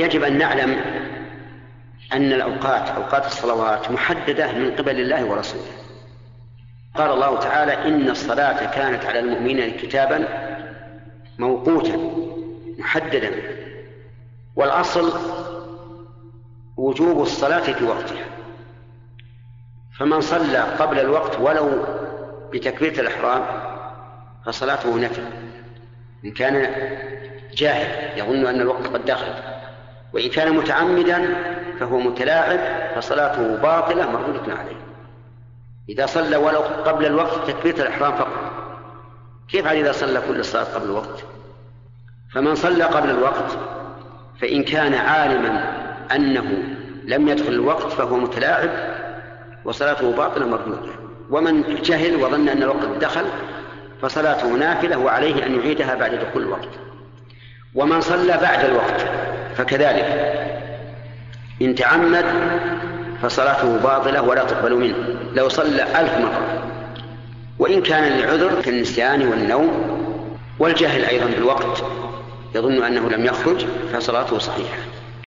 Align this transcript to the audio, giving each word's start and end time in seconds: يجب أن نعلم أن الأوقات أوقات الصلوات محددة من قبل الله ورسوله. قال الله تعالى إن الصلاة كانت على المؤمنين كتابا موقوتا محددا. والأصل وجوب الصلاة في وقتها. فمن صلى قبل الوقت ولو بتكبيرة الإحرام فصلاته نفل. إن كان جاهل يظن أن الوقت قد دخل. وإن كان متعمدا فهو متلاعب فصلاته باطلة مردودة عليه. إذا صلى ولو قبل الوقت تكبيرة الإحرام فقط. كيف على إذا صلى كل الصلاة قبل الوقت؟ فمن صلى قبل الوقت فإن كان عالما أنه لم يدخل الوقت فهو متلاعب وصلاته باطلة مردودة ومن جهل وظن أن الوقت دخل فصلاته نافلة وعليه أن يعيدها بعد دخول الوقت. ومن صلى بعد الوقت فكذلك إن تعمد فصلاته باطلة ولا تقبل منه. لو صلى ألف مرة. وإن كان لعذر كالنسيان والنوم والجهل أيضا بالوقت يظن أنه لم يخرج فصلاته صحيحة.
يجب 0.00 0.22
أن 0.22 0.38
نعلم 0.38 0.80
أن 2.12 2.32
الأوقات 2.32 2.88
أوقات 2.88 3.26
الصلوات 3.26 3.90
محددة 3.90 4.52
من 4.52 4.70
قبل 4.70 5.00
الله 5.00 5.24
ورسوله. 5.24 5.72
قال 6.94 7.10
الله 7.10 7.38
تعالى 7.38 7.72
إن 7.88 8.10
الصلاة 8.10 8.74
كانت 8.74 9.04
على 9.04 9.18
المؤمنين 9.18 9.70
كتابا 9.70 10.28
موقوتا 11.38 11.98
محددا. 12.78 13.30
والأصل 14.56 15.12
وجوب 16.76 17.22
الصلاة 17.22 17.72
في 17.72 17.84
وقتها. 17.84 18.24
فمن 19.98 20.20
صلى 20.20 20.58
قبل 20.58 20.98
الوقت 20.98 21.40
ولو 21.40 21.84
بتكبيرة 22.52 23.00
الإحرام 23.00 23.44
فصلاته 24.46 24.98
نفل. 24.98 25.22
إن 26.24 26.30
كان 26.30 26.74
جاهل 27.52 28.18
يظن 28.18 28.46
أن 28.46 28.60
الوقت 28.60 28.86
قد 28.86 29.04
دخل. 29.04 29.57
وإن 30.12 30.28
كان 30.28 30.54
متعمدا 30.54 31.34
فهو 31.80 31.98
متلاعب 31.98 32.60
فصلاته 32.96 33.56
باطلة 33.56 34.10
مردودة 34.10 34.54
عليه. 34.54 34.76
إذا 35.88 36.06
صلى 36.06 36.36
ولو 36.36 36.60
قبل 36.60 37.06
الوقت 37.06 37.50
تكبيرة 37.50 37.82
الإحرام 37.82 38.12
فقط. 38.12 38.58
كيف 39.48 39.66
على 39.66 39.80
إذا 39.80 39.92
صلى 39.92 40.22
كل 40.28 40.40
الصلاة 40.40 40.64
قبل 40.64 40.84
الوقت؟ 40.84 41.24
فمن 42.32 42.54
صلى 42.54 42.84
قبل 42.84 43.10
الوقت 43.10 43.58
فإن 44.40 44.62
كان 44.62 44.94
عالما 44.94 45.72
أنه 46.12 46.62
لم 47.04 47.28
يدخل 47.28 47.52
الوقت 47.52 47.92
فهو 47.92 48.16
متلاعب 48.16 48.70
وصلاته 49.64 50.12
باطلة 50.12 50.46
مردودة 50.46 50.92
ومن 51.30 51.80
جهل 51.82 52.16
وظن 52.16 52.48
أن 52.48 52.62
الوقت 52.62 52.86
دخل 53.00 53.24
فصلاته 54.02 54.48
نافلة 54.48 54.98
وعليه 54.98 55.46
أن 55.46 55.60
يعيدها 55.60 55.94
بعد 55.94 56.14
دخول 56.14 56.42
الوقت. 56.42 56.68
ومن 57.74 58.00
صلى 58.00 58.38
بعد 58.42 58.64
الوقت 58.64 59.06
فكذلك 59.58 60.04
إن 61.62 61.74
تعمد 61.74 62.24
فصلاته 63.22 63.78
باطلة 63.78 64.22
ولا 64.22 64.44
تقبل 64.44 64.74
منه. 64.74 64.94
لو 65.34 65.48
صلى 65.48 65.82
ألف 65.82 66.18
مرة. 66.18 66.62
وإن 67.58 67.82
كان 67.82 68.18
لعذر 68.18 68.60
كالنسيان 68.62 69.28
والنوم 69.28 69.70
والجهل 70.58 71.04
أيضا 71.04 71.26
بالوقت 71.26 71.84
يظن 72.54 72.82
أنه 72.82 73.08
لم 73.08 73.24
يخرج 73.24 73.66
فصلاته 73.92 74.38
صحيحة. 74.38 74.78